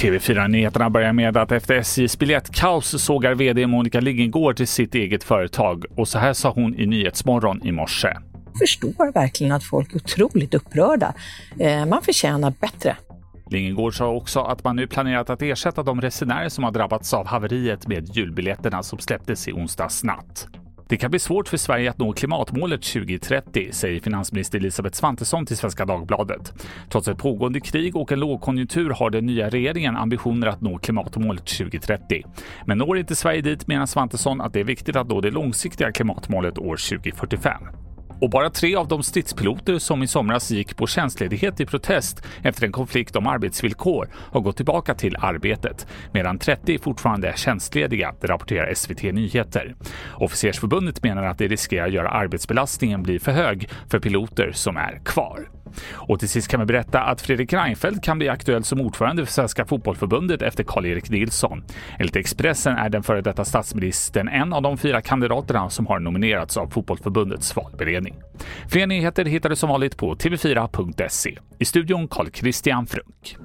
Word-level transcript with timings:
TV4-nyheterna 0.00 0.90
börjar 0.90 1.12
med 1.12 1.36
att 1.36 1.52
efter 1.52 1.74
SJs 1.74 2.18
biljettkaos 2.18 3.02
sågar 3.02 3.34
VD 3.34 3.66
Monica 3.66 4.00
Liggengård 4.00 4.56
till 4.56 4.68
sitt 4.68 4.94
eget 4.94 5.24
företag 5.24 5.84
och 5.96 6.08
så 6.08 6.18
här 6.18 6.32
sa 6.32 6.50
hon 6.50 6.74
i 6.74 6.86
Nyhetsmorgon 6.86 7.66
i 7.66 7.72
morse. 7.72 8.08
Jag 8.08 8.58
förstår 8.58 9.12
verkligen 9.12 9.52
att 9.52 9.64
folk 9.64 9.92
är 9.92 9.96
otroligt 9.96 10.54
upprörda. 10.54 11.14
Eh, 11.58 11.86
man 11.86 12.02
förtjänar 12.02 12.54
bättre. 12.60 12.96
Lingengård 13.50 13.96
sa 13.96 14.08
också 14.08 14.40
att 14.40 14.64
man 14.64 14.76
nu 14.76 14.86
planerat 14.86 15.30
att 15.30 15.42
ersätta 15.42 15.82
de 15.82 16.00
resenärer 16.00 16.48
som 16.48 16.64
har 16.64 16.70
drabbats 16.70 17.14
av 17.14 17.26
haveriet 17.26 17.88
med 17.88 18.16
julbiljetterna 18.16 18.82
som 18.82 18.98
släpptes 18.98 19.48
i 19.48 19.52
onsdags 19.52 20.04
natt. 20.04 20.48
Det 20.90 20.96
kan 20.96 21.10
bli 21.10 21.18
svårt 21.18 21.48
för 21.48 21.56
Sverige 21.56 21.90
att 21.90 21.98
nå 21.98 22.12
klimatmålet 22.12 22.82
2030, 22.82 23.68
säger 23.72 24.00
finansminister 24.00 24.58
Elisabeth 24.58 24.96
Svantesson 24.96 25.46
till 25.46 25.56
Svenska 25.56 25.84
Dagbladet. 25.84 26.52
Trots 26.88 27.08
ett 27.08 27.18
pågående 27.18 27.60
krig 27.60 27.96
och 27.96 28.12
en 28.12 28.20
lågkonjunktur 28.20 28.90
har 28.90 29.10
den 29.10 29.26
nya 29.26 29.48
regeringen 29.48 29.96
ambitioner 29.96 30.46
att 30.46 30.60
nå 30.60 30.78
klimatmålet 30.78 31.46
2030. 31.46 32.22
Men 32.66 32.78
når 32.78 32.98
inte 32.98 33.16
Sverige 33.16 33.40
dit 33.40 33.66
menar 33.66 33.86
Svantesson 33.86 34.40
att 34.40 34.52
det 34.52 34.60
är 34.60 34.64
viktigt 34.64 34.96
att 34.96 35.08
nå 35.08 35.20
det 35.20 35.30
långsiktiga 35.30 35.92
klimatmålet 35.92 36.58
år 36.58 36.76
2045. 36.76 37.62
Och 38.20 38.30
bara 38.30 38.50
tre 38.50 38.76
av 38.76 38.88
de 38.88 39.02
stridspiloter 39.02 39.78
som 39.78 40.02
i 40.02 40.06
somras 40.06 40.50
gick 40.50 40.76
på 40.76 40.86
tjänstledighet 40.86 41.60
i 41.60 41.66
protest 41.66 42.22
efter 42.42 42.66
en 42.66 42.72
konflikt 42.72 43.16
om 43.16 43.26
arbetsvillkor 43.26 44.08
har 44.14 44.40
gått 44.40 44.56
tillbaka 44.56 44.94
till 44.94 45.16
arbetet, 45.20 45.86
medan 46.12 46.38
30 46.38 46.78
fortfarande 46.78 47.28
är 47.28 47.36
tjänstlediga, 47.36 48.14
det 48.20 48.26
rapporterar 48.26 48.74
SVT 48.74 49.02
Nyheter. 49.02 49.74
Officersförbundet 50.14 51.02
menar 51.02 51.22
att 51.22 51.38
det 51.38 51.48
riskerar 51.48 51.86
att 51.86 51.92
göra 51.92 52.10
arbetsbelastningen 52.10 53.02
bli 53.02 53.18
för 53.18 53.32
hög 53.32 53.68
för 53.90 53.98
piloter 53.98 54.52
som 54.52 54.76
är 54.76 55.00
kvar. 55.04 55.59
Och 55.92 56.18
till 56.18 56.28
sist 56.28 56.48
kan 56.48 56.60
vi 56.60 56.66
berätta 56.66 57.00
att 57.00 57.20
Fredrik 57.20 57.52
Reinfeldt 57.52 58.04
kan 58.04 58.18
bli 58.18 58.28
aktuell 58.28 58.64
som 58.64 58.80
ordförande 58.80 59.26
för 59.26 59.32
Svenska 59.32 59.64
fotbollförbundet 59.64 60.42
efter 60.42 60.64
Karl-Erik 60.64 61.10
Nilsson. 61.10 61.64
Enligt 61.98 62.16
Expressen 62.16 62.76
är 62.76 62.88
den 62.88 63.02
före 63.02 63.20
detta 63.20 63.44
statsministern 63.44 64.28
en 64.28 64.52
av 64.52 64.62
de 64.62 64.78
fyra 64.78 65.00
kandidaterna 65.02 65.70
som 65.70 65.86
har 65.86 65.98
nominerats 65.98 66.56
av 66.56 66.68
fotbollförbundets 66.68 67.56
valberedning. 67.56 68.14
Fler 68.68 68.86
nyheter 68.86 69.24
hittar 69.24 69.48
du 69.48 69.56
som 69.56 69.68
vanligt 69.68 69.96
på 69.96 70.14
tv4.se. 70.14 71.38
I 71.58 71.64
studion 71.64 72.08
Carl 72.08 72.30
Christian 72.32 72.86
Frunk. 72.86 73.36